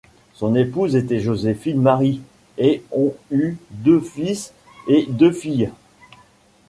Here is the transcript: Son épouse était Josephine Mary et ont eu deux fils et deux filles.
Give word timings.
Son 0.33 0.55
épouse 0.55 0.95
était 0.95 1.19
Josephine 1.19 1.79
Mary 1.79 2.21
et 2.57 2.81
ont 2.91 3.13
eu 3.29 3.55
deux 3.69 3.99
fils 3.99 4.51
et 4.87 5.05
deux 5.07 5.31
filles. 5.31 5.69